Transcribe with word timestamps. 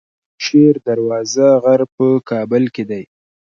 شیر 0.43 0.75
دروازه 0.87 1.47
غر 1.63 1.81
په 1.95 2.05
کابل 2.29 2.63
کې 2.75 2.83
دی 2.89 3.03